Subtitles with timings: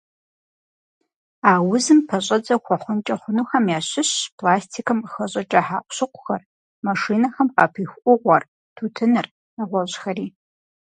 [1.49, 6.41] А узым пэщӀэдзэ хуэхъункӀэ хъунухэм ящыщщ пластикым къыхэщӏыкӏа хьэкъущыкъухэр,
[6.85, 8.43] машинэхэм къапиху Ӏугъуэр,
[8.75, 10.27] тутыныр, нэгъуэщӏхэри.